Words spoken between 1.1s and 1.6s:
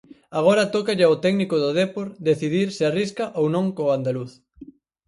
técnico